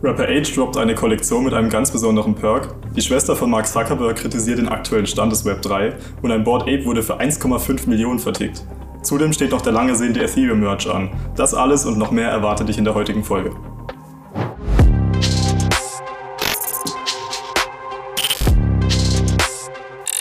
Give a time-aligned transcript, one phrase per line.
[0.00, 2.72] Rapper Age droppt eine Kollektion mit einem ganz besonderen Perk.
[2.94, 6.62] Die Schwester von Mark Zuckerberg kritisiert den aktuellen Stand des Web 3 und ein Board
[6.62, 8.62] Ape wurde für 1,5 Millionen vertickt.
[9.02, 11.10] Zudem steht noch der lange sehnte Ethereum Merch an.
[11.34, 13.50] Das alles und noch mehr erwartet dich in der heutigen Folge.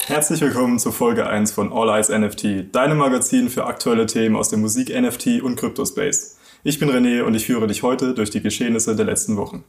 [0.07, 4.49] Herzlich willkommen zur Folge 1 von All Eyes NFT, deinem Magazin für aktuelle Themen aus
[4.49, 6.36] dem Musik, NFT und Kryptospace.
[6.67, 9.63] Ich bin René und ich führe dich heute durch die Geschehnisse der letzten Wochen.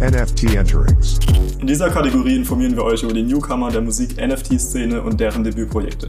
[0.00, 1.18] NFT Enterings.
[1.60, 6.08] In dieser Kategorie informieren wir euch über die Newcomer der Musik-NFT-Szene und deren Debütprojekte.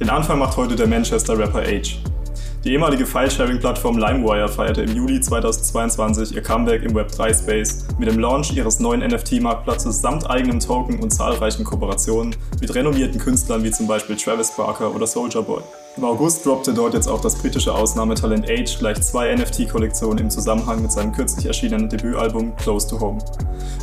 [0.00, 1.98] Den Anfang macht heute der Manchester Rapper Age.
[2.64, 8.56] Die ehemalige File-Sharing-Plattform LimeWire feierte im Juli 2022 ihr Comeback im Web3-Space mit dem Launch
[8.56, 14.16] ihres neuen NFT-Marktplatzes samt eigenem Token und zahlreichen Kooperationen mit renommierten Künstlern wie zum Beispiel
[14.16, 15.60] Travis Barker oder Soulja Boy.
[15.98, 20.80] Im August droppte dort jetzt auch das britische Ausnahmetalent Age gleich zwei NFT-Kollektionen im Zusammenhang
[20.80, 23.18] mit seinem kürzlich erschienenen Debütalbum Close to Home.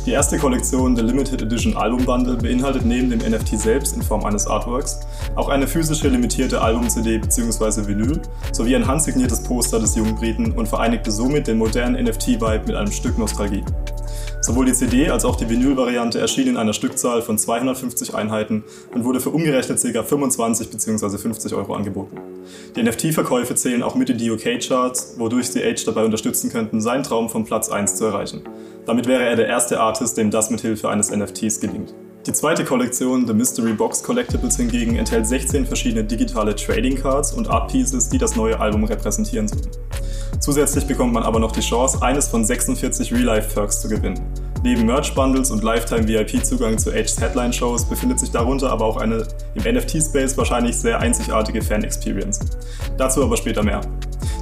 [0.06, 4.24] Die erste Kollektion, der Limited Edition Album Bundle, beinhaltet neben dem NFT selbst in Form
[4.24, 5.00] eines Artworks
[5.34, 7.86] auch eine physische limitierte Album-CD bzw.
[7.86, 12.76] Vinyl sowie ein handsigniertes Poster des jungen Briten und vereinigte somit den modernen NFT-Vibe mit
[12.76, 13.62] einem Stück Nostalgie.
[14.46, 18.62] Sowohl die CD als auch die Vinyl-Variante erschien in einer Stückzahl von 250 Einheiten
[18.94, 20.02] und wurde für umgerechnet ca.
[20.04, 21.18] 25 bzw.
[21.18, 22.16] 50 Euro angeboten.
[22.76, 27.02] Die NFT-Verkäufe zählen auch mit in die UK-Charts, wodurch sie Age dabei unterstützen könnten, seinen
[27.02, 28.42] Traum von Platz 1 zu erreichen.
[28.86, 31.92] Damit wäre er der erste Artist, dem das mit Hilfe eines NFTs gelingt.
[32.26, 37.48] Die zweite Kollektion, The Mystery Box Collectibles hingegen, enthält 16 verschiedene digitale Trading Cards und
[37.48, 39.70] Art Pieces, die das neue Album repräsentieren sollen.
[40.40, 44.20] Zusätzlich bekommt man aber noch die Chance, eines von 46 Real-Life-Perks zu gewinnen.
[44.64, 50.36] Neben Merch-Bundles und Lifetime-VIP-Zugang zu Age's Headline-Shows befindet sich darunter aber auch eine im NFT-Space
[50.36, 52.40] wahrscheinlich sehr einzigartige Fan-Experience.
[52.98, 53.82] Dazu aber später mehr.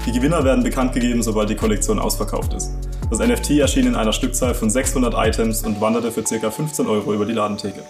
[0.06, 2.72] Die Gewinner werden bekannt gegeben, sobald die Kollektion ausverkauft ist.
[3.10, 6.50] Das NFT erschien in einer Stückzahl von 600 Items und wanderte für ca.
[6.50, 7.82] 15 Euro über die Ladentheke.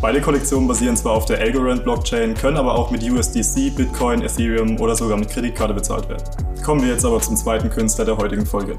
[0.00, 4.96] Beide Kollektionen basieren zwar auf der Algorand-Blockchain, können aber auch mit USDC, Bitcoin, Ethereum oder
[4.96, 6.24] sogar mit Kreditkarte bezahlt werden.
[6.64, 8.76] Kommen wir jetzt aber zum zweiten Künstler der heutigen Folge.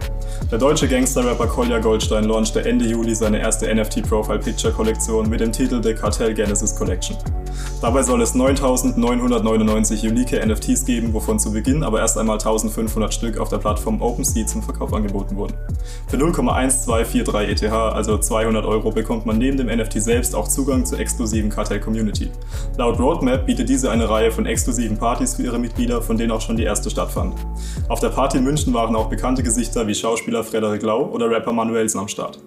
[0.52, 5.94] Der deutsche Gangster-Rapper Kolja Goldstein launchte Ende Juli seine erste NFT-Profile-Picture-Kollektion mit dem Titel The
[5.94, 7.18] Cartel Genesis Collection.
[7.81, 13.38] Dabei soll es 9999 unique NFTs geben, wovon zu Beginn aber erst einmal 1500 Stück
[13.38, 15.53] auf der Plattform OpenSea zum Verkauf angeboten wurden.
[16.08, 21.00] Für 0,1243 ETH, also 200 Euro, bekommt man neben dem NFT selbst auch Zugang zur
[21.00, 22.31] exklusiven Cartel-Community.
[22.78, 26.42] Laut Roadmap bietet diese eine Reihe von exklusiven Partys für ihre Mitglieder, von denen auch
[26.42, 27.36] schon die erste stattfand.
[27.90, 31.53] Auf der Party in München waren auch bekannte Gesichter wie Schauspieler Frederik Lau oder Rapper
[31.53, 32.40] Manuelsen am Start.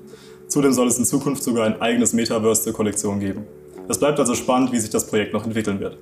[0.48, 3.46] Zudem soll es in Zukunft sogar ein eigenes Metaverse zur Kollektion geben.
[3.88, 5.96] Es bleibt also spannend, wie sich das Projekt noch entwickeln wird.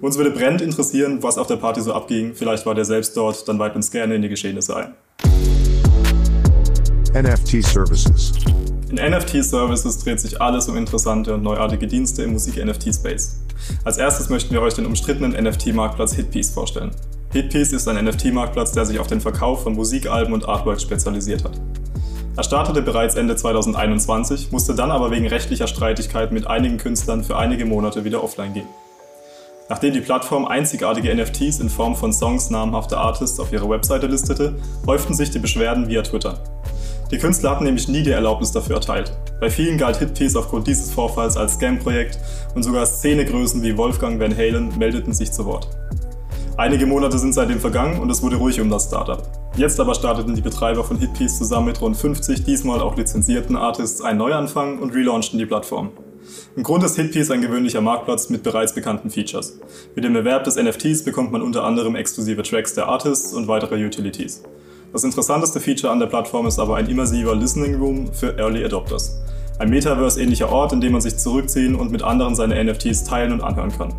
[0.00, 2.34] Uns würde brennend interessieren, was auf der Party so abging.
[2.34, 4.94] Vielleicht war der selbst dort, dann weiht uns gerne in die Geschehnisse ein.
[7.14, 8.32] NFT Services.
[8.90, 13.40] In NFT-Services dreht sich alles um interessante und neuartige Dienste im Musik-NFT-Space.
[13.84, 16.90] Als erstes möchten wir euch den umstrittenen NFT-Marktplatz Hitpiece vorstellen.
[17.32, 21.60] Hitpiece ist ein NFT-Marktplatz, der sich auf den Verkauf von Musikalben und Artworks spezialisiert hat.
[22.38, 27.36] Er startete bereits Ende 2021, musste dann aber wegen rechtlicher Streitigkeiten mit einigen Künstlern für
[27.36, 28.68] einige Monate wieder offline gehen.
[29.68, 34.54] Nachdem die Plattform einzigartige NFTs in Form von Songs namhafter Artists auf ihrer Webseite listete,
[34.86, 36.38] häuften sich die Beschwerden via Twitter.
[37.10, 39.10] Die Künstler hatten nämlich nie die Erlaubnis dafür erteilt.
[39.40, 42.20] Bei vielen galt Hitpiece aufgrund dieses Vorfalls als Scam-Projekt
[42.54, 45.66] und sogar Szenegrößen wie Wolfgang Van Halen meldeten sich zu Wort.
[46.56, 49.37] Einige Monate sind seitdem vergangen und es wurde ruhig um das Startup.
[49.58, 54.00] Jetzt aber starteten die Betreiber von Hitpiece zusammen mit rund 50 diesmal auch lizenzierten Artists
[54.00, 55.90] einen Neuanfang und relaunchten die Plattform.
[56.54, 59.58] Im Grunde ist Hitpiece ein gewöhnlicher Marktplatz mit bereits bekannten Features.
[59.96, 63.84] Mit dem Erwerb des NFTs bekommt man unter anderem exklusive Tracks der Artists und weitere
[63.84, 64.44] Utilities.
[64.92, 69.20] Das interessanteste Feature an der Plattform ist aber ein immersiver Listening Room für Early Adopters.
[69.58, 73.40] Ein Metaverse-ähnlicher Ort, in dem man sich zurückziehen und mit anderen seine NFTs teilen und
[73.40, 73.92] anhören kann.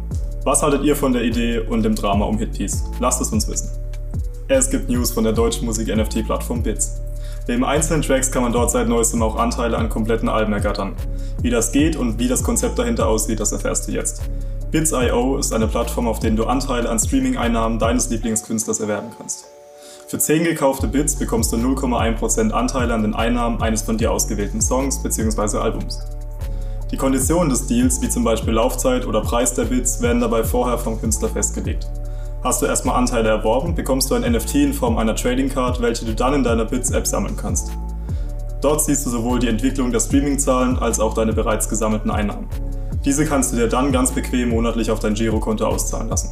[0.45, 2.85] Was haltet ihr von der Idee und dem Drama um Hitpiece?
[3.01, 3.88] Lasst es uns wissen.
[4.51, 6.99] Es gibt News von der deutschen Musik-NFT-Plattform Bits.
[7.47, 10.95] Neben einzelnen Tracks kann man dort seit neuestem auch Anteile an kompletten Alben ergattern.
[11.43, 14.23] Wie das geht und wie das Konzept dahinter aussieht, das erfährst du jetzt.
[14.71, 19.45] Bits.io ist eine Plattform, auf der du Anteile an Streaming-Einnahmen deines Lieblingskünstlers erwerben kannst.
[20.07, 24.61] Für 10 gekaufte Bits bekommst du 0,1% Anteile an den Einnahmen eines von dir ausgewählten
[24.61, 25.59] Songs bzw.
[25.59, 25.99] Albums.
[26.89, 30.79] Die Konditionen des Deals, wie zum Beispiel Laufzeit oder Preis der Bits, werden dabei vorher
[30.79, 31.87] vom Künstler festgelegt.
[32.41, 36.05] Hast du erstmal Anteile erworben, bekommst du ein NFT in Form einer Trading Card, welche
[36.05, 37.71] du dann in deiner Bits-App sammeln kannst.
[38.61, 42.47] Dort siehst du sowohl die Entwicklung der Streaming-Zahlen als auch deine bereits gesammelten Einnahmen.
[43.03, 46.29] Diese kannst du dir dann ganz bequem monatlich auf dein Girokonto auszahlen lassen.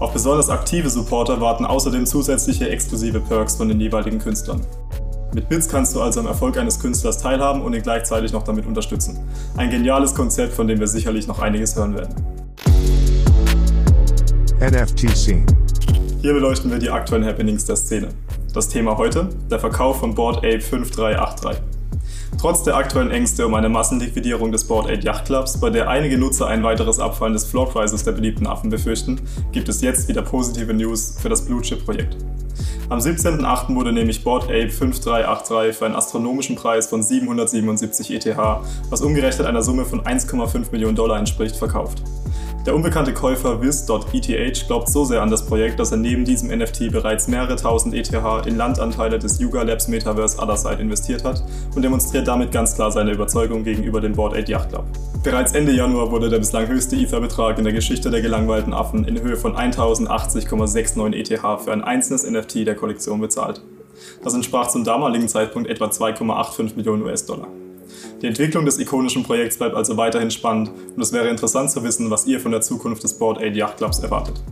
[0.00, 4.60] Auf besonders aktive Supporter warten außerdem zusätzliche exklusive Perks von den jeweiligen Künstlern.
[5.34, 8.66] Mit Bits kannst du also am Erfolg eines Künstlers teilhaben und ihn gleichzeitig noch damit
[8.66, 9.18] unterstützen.
[9.56, 12.35] Ein geniales Konzept, von dem wir sicherlich noch einiges hören werden.
[14.60, 15.44] NFT Scene.
[16.22, 18.08] Hier beleuchten wir die aktuellen Happenings der Szene.
[18.54, 21.62] Das Thema heute, der Verkauf von Board Ape 5383.
[22.40, 26.16] Trotz der aktuellen Ängste um eine Massenliquidierung des Board 8 Yacht Clubs, bei der einige
[26.16, 29.20] Nutzer ein weiteres Abfallen des Floor Prices der beliebten Affen befürchten,
[29.52, 32.16] gibt es jetzt wieder positive News für das Blue Chip Projekt.
[32.88, 33.74] Am 17.08.
[33.74, 38.38] wurde nämlich Board Ape 5383 für einen astronomischen Preis von 777 ETH,
[38.88, 42.02] was umgerechnet einer Summe von 1,5 Millionen Dollar entspricht, verkauft.
[42.66, 46.90] Der unbekannte Käufer Wiz.eth glaubt so sehr an das Projekt, dass er neben diesem NFT
[46.90, 48.12] bereits mehrere tausend ETH
[48.44, 51.44] in Landanteile des Yuga Labs Metaverse Otherside investiert hat
[51.76, 54.84] und demonstriert damit ganz klar seine Überzeugung gegenüber dem Board 8 Yacht Club.
[55.22, 59.22] Bereits Ende Januar wurde der bislang höchste Ether-Betrag in der Geschichte der gelangweilten Affen in
[59.22, 63.62] Höhe von 1080,69 ETH für ein einzelnes NFT der Kollektion bezahlt.
[64.24, 67.46] Das entsprach zum damaligen Zeitpunkt etwa 2,85 Millionen US-Dollar.
[68.22, 72.10] Die Entwicklung des ikonischen Projekts bleibt also weiterhin spannend und es wäre interessant zu wissen,
[72.10, 74.42] was ihr von der Zukunft des Board 8 Yacht Clubs erwartet.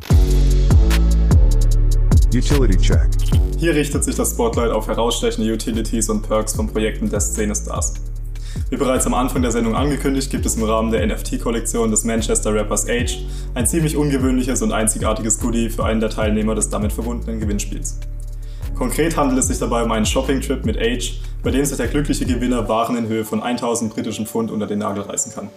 [2.34, 3.08] Utility Check.
[3.56, 7.94] Hier richtet sich das Spotlight auf herausstechende Utilities und Perks von Projekten der Szene-Stars.
[8.68, 12.52] Wie bereits am Anfang der Sendung angekündigt, gibt es im Rahmen der NFT-Kollektion des Manchester
[12.52, 13.24] Rappers Age
[13.54, 17.98] ein ziemlich ungewöhnliches und einzigartiges Goodie für einen der Teilnehmer des damit verbundenen Gewinnspiels.
[18.74, 22.24] Konkret handelt es sich dabei um einen Shopping-Trip mit Age, bei dem sich der glückliche
[22.24, 25.50] Gewinner Waren in Höhe von 1000 britischen Pfund unter den Nagel reißen kann.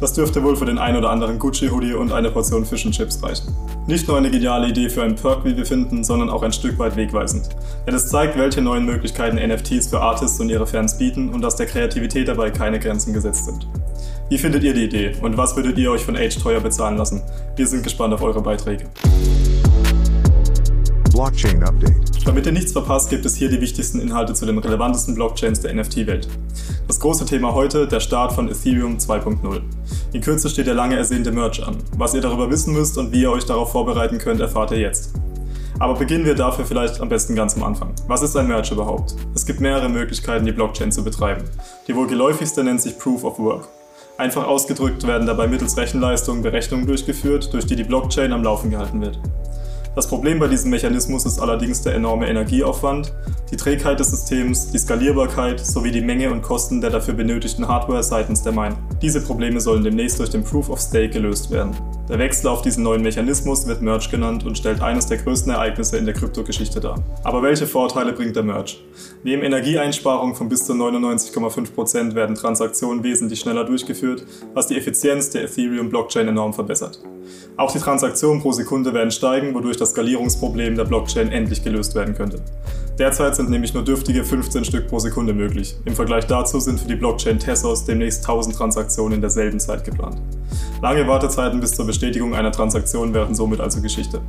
[0.00, 3.56] Das dürfte wohl für den ein oder anderen Gucci-Hoodie und eine Portion Fish Chips reichen.
[3.86, 6.76] Nicht nur eine geniale Idee für einen Perk, wie wir finden, sondern auch ein Stück
[6.80, 7.50] weit wegweisend.
[7.86, 11.54] Denn es zeigt, welche neuen Möglichkeiten NFTs für Artists und ihre Fans bieten und dass
[11.54, 13.68] der Kreativität dabei keine Grenzen gesetzt sind.
[14.28, 17.22] Wie findet ihr die Idee und was würdet ihr euch von Age teuer bezahlen lassen?
[17.54, 18.86] Wir sind gespannt auf eure Beiträge.
[21.12, 22.26] Blockchain Update.
[22.26, 25.74] Damit ihr nichts verpasst, gibt es hier die wichtigsten Inhalte zu den relevantesten Blockchains der
[25.74, 26.26] NFT-Welt.
[26.86, 29.60] Das große Thema heute, der Start von Ethereum 2.0.
[30.14, 31.76] In Kürze steht der lange ersehnte Merge an.
[31.98, 35.12] Was ihr darüber wissen müsst und wie ihr euch darauf vorbereiten könnt, erfahrt ihr jetzt.
[35.78, 37.92] Aber beginnen wir dafür vielleicht am besten ganz am Anfang.
[38.08, 39.14] Was ist ein Merge überhaupt?
[39.34, 41.44] Es gibt mehrere Möglichkeiten, die Blockchain zu betreiben.
[41.88, 43.68] Die wohl geläufigste nennt sich Proof of Work.
[44.16, 49.00] Einfach ausgedrückt werden dabei mittels Rechenleistung Berechnungen durchgeführt, durch die die Blockchain am Laufen gehalten
[49.02, 49.18] wird.
[49.94, 53.12] Das Problem bei diesem Mechanismus ist allerdings der enorme Energieaufwand,
[53.50, 58.02] die Trägheit des Systems, die Skalierbarkeit sowie die Menge und Kosten der dafür benötigten Hardware
[58.02, 58.78] seitens der Miner.
[59.02, 61.76] Diese Probleme sollen demnächst durch den Proof of Stake gelöst werden.
[62.08, 65.98] Der Wechsel auf diesen neuen Mechanismus wird Merge genannt und stellt eines der größten Ereignisse
[65.98, 67.02] in der Kryptogeschichte dar.
[67.22, 68.76] Aber welche Vorteile bringt der Merge?
[69.22, 74.24] Neben Energieeinsparungen von bis zu 99,5% werden Transaktionen wesentlich schneller durchgeführt,
[74.54, 77.02] was die Effizienz der Ethereum-Blockchain enorm verbessert.
[77.56, 82.14] Auch die Transaktionen pro Sekunde werden steigen, wodurch das Skalierungsproblem der Blockchain endlich gelöst werden
[82.14, 82.40] könnte.
[82.98, 85.76] Derzeit sind nämlich nur dürftige 15 Stück pro Sekunde möglich.
[85.84, 90.20] Im Vergleich dazu sind für die Blockchain Tessos demnächst 1000 Transaktionen in derselben Zeit geplant.
[90.80, 94.20] Lange Wartezeiten bis zur Bestätigung einer Transaktion wären somit also Geschichte.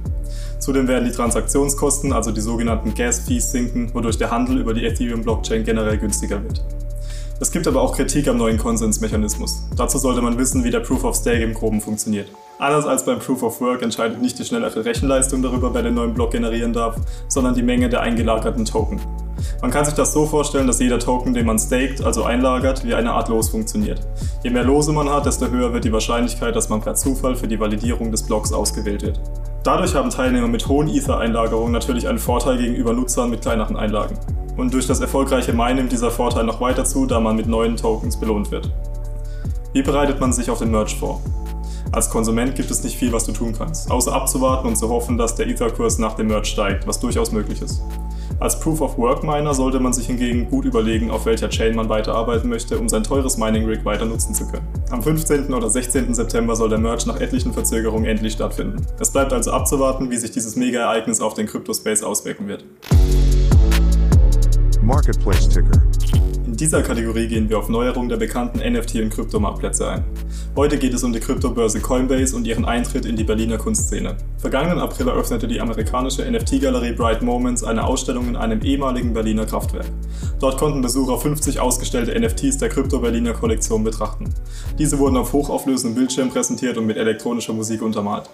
[0.60, 4.86] Zudem werden die Transaktionskosten, also die sogenannten Gas Fees, sinken, wodurch der Handel über die
[4.86, 6.64] Ethereum-Blockchain generell günstiger wird.
[7.44, 9.63] Es gibt aber auch Kritik am neuen Konsensmechanismus.
[9.75, 12.30] Dazu sollte man wissen, wie der Proof of Stake im Groben funktioniert.
[12.57, 16.13] Anders als beim Proof of Work entscheidet nicht die schnellere Rechenleistung darüber, wer den neuen
[16.13, 16.95] Block generieren darf,
[17.28, 19.01] sondern die Menge der eingelagerten Token.
[19.62, 22.94] Man kann sich das so vorstellen, dass jeder Token, den man staked, also einlagert, wie
[22.94, 24.00] eine Art Los funktioniert.
[24.42, 27.50] Je mehr Lose man hat, desto höher wird die Wahrscheinlichkeit, dass man per Zufall für
[27.50, 29.19] die Validierung des Blocks ausgewählt wird.
[29.64, 34.20] Dadurch haben Teilnehmer mit hohen Ether-Einlagerungen natürlich einen Vorteil gegenüber Nutzern mit kleineren Einlagen.
[34.58, 37.78] Und durch das erfolgreiche Minen nimmt dieser Vorteil noch weiter zu, da man mit neuen
[37.78, 38.70] Tokens belohnt wird.
[39.72, 41.22] Wie bereitet man sich auf den Merge vor?
[41.94, 45.18] Als Konsument gibt es nicht viel, was du tun kannst, außer abzuwarten und zu hoffen,
[45.18, 47.82] dass der Ether-Kurs nach dem Merge steigt, was durchaus möglich ist.
[48.42, 52.90] Als Proof-of-Work-Miner sollte man sich hingegen gut überlegen, auf welcher Chain man weiterarbeiten möchte, um
[52.90, 54.68] sein teures Mining-Rig weiter nutzen zu können.
[54.94, 55.52] Am 15.
[55.52, 56.14] oder 16.
[56.14, 58.85] September soll der Merge nach etlichen Verzögerungen endlich stattfinden.
[59.00, 62.64] Es bleibt also abzuwarten, wie sich dieses Mega-Ereignis auf den Crypto-Space auswirken wird.
[64.83, 65.81] Marketplace Ticker.
[66.45, 70.04] In dieser Kategorie gehen wir auf Neuerungen der bekannten NFT- und Kryptomarktplätze ein.
[70.57, 74.18] Heute geht es um die Kryptobörse Coinbase und ihren Eintritt in die Berliner Kunstszene.
[74.40, 79.85] Vergangenen April eröffnete die amerikanische NFT-Galerie Bright Moments eine Ausstellung in einem ehemaligen Berliner Kraftwerk.
[80.42, 84.26] Dort konnten Besucher 50 ausgestellte NFTs der Krypto-Berliner Kollektion betrachten.
[84.78, 88.30] Diese wurden auf hochauflösendem Bildschirm präsentiert und mit elektronischer Musik untermalt.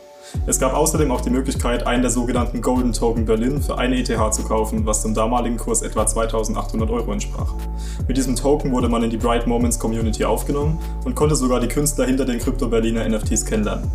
[0.45, 4.33] Es gab außerdem auch die Möglichkeit, einen der sogenannten Golden Token Berlin für eine ETH
[4.33, 7.53] zu kaufen, was zum damaligen Kurs etwa 2800 Euro entsprach.
[8.07, 11.67] Mit diesem Token wurde man in die Bright Moments Community aufgenommen und konnte sogar die
[11.67, 13.91] Künstler hinter den Krypto Berliner NFTs kennenlernen.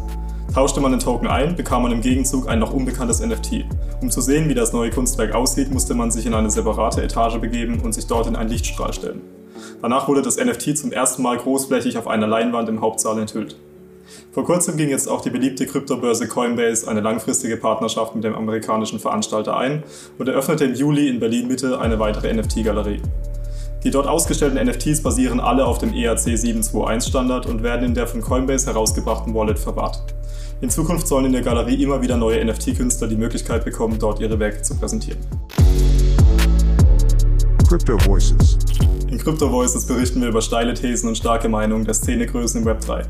[0.55, 3.65] Tauschte man den Token ein, bekam man im Gegenzug ein noch unbekanntes NFT.
[4.01, 7.39] Um zu sehen, wie das neue Kunstwerk aussieht, musste man sich in eine separate Etage
[7.39, 9.23] begeben und sich dort in einen Lichtstrahl stellen.
[9.83, 13.57] Danach wurde das NFT zum ersten Mal großflächig auf einer Leinwand im Hauptsaal enthüllt.
[14.33, 18.99] Vor kurzem ging jetzt auch die beliebte Kryptobörse Coinbase eine langfristige Partnerschaft mit dem amerikanischen
[18.99, 19.83] Veranstalter ein
[20.19, 23.01] und eröffnete im Juli in Berlin Mitte eine weitere NFT-Galerie.
[23.85, 28.07] Die dort ausgestellten NFTs basieren alle auf dem ERC 721 Standard und werden in der
[28.07, 30.03] von Coinbase herausgebrachten Wallet verwahrt.
[30.63, 34.39] In Zukunft sollen in der Galerie immer wieder neue NFT-Künstler die Möglichkeit bekommen, dort ihre
[34.39, 35.19] Werke zu präsentieren.
[37.69, 38.59] Crypto Voices.
[39.11, 42.81] In Crypto Voices berichten wir über steile Thesen und starke Meinungen der Szenegrößen im Web
[42.81, 43.03] 3.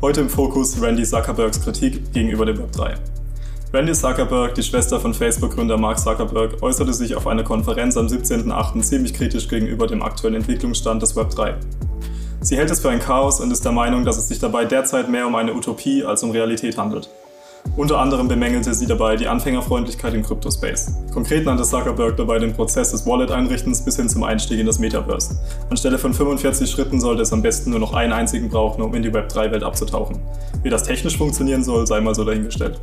[0.00, 2.94] Heute im Fokus Randy Zuckerbergs Kritik gegenüber dem Web 3.
[3.72, 8.82] Randy Zuckerberg, die Schwester von Facebook-Gründer Mark Zuckerberg, äußerte sich auf einer Konferenz am 17.08.
[8.82, 11.54] ziemlich kritisch gegenüber dem aktuellen Entwicklungsstand des Web 3.
[12.40, 15.08] Sie hält es für ein Chaos und ist der Meinung, dass es sich dabei derzeit
[15.08, 17.08] mehr um eine Utopie als um Realität handelt.
[17.76, 20.92] Unter anderem bemängelte sie dabei die Anfängerfreundlichkeit im Kryptospace.
[21.12, 25.36] Konkret nannte Zuckerberg dabei den Prozess des Wallet-Einrichtens bis hin zum Einstieg in das Metaverse.
[25.70, 29.02] Anstelle von 45 Schritten sollte es am besten nur noch einen einzigen brauchen, um in
[29.02, 30.20] die Web3-Welt abzutauchen.
[30.62, 32.80] Wie das technisch funktionieren soll, sei mal so dahingestellt.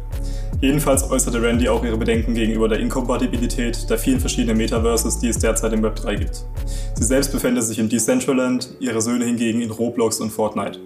[0.59, 5.39] Jedenfalls äußerte Randy auch ihre Bedenken gegenüber der Inkompatibilität der vielen verschiedenen Metaverses, die es
[5.39, 6.43] derzeit im Web 3 gibt.
[6.95, 10.79] Sie selbst befände sich in Decentraland, ihre Söhne hingegen in Roblox und Fortnite.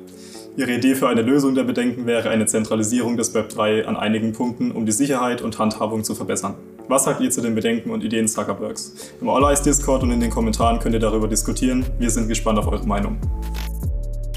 [0.57, 4.31] Ihre Idee für eine Lösung der Bedenken wäre eine Zentralisierung des Web 3 an einigen
[4.31, 6.55] Punkten, um die Sicherheit und Handhabung zu verbessern.
[6.87, 9.11] Was sagt ihr zu den Bedenken und Ideen Zuckerbergs?
[9.19, 11.85] Im All Eyes Discord und in den Kommentaren könnt ihr darüber diskutieren.
[11.99, 13.17] Wir sind gespannt auf eure Meinung.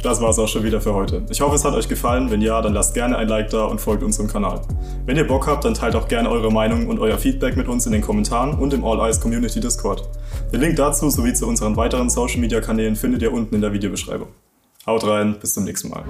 [0.02, 1.22] Das war's auch schon wieder für heute.
[1.30, 2.32] Ich hoffe, es hat euch gefallen.
[2.32, 4.62] Wenn ja, dann lasst gerne ein Like da und folgt unserem Kanal.
[5.06, 7.86] Wenn ihr Bock habt, dann teilt auch gerne eure Meinung und euer Feedback mit uns
[7.86, 10.08] in den Kommentaren und im All Eyes Community Discord.
[10.52, 13.72] Den Link dazu sowie zu unseren weiteren Social Media Kanälen findet ihr unten in der
[13.72, 14.28] Videobeschreibung.
[14.88, 16.02] Haut rein, bis zum nächsten Mal.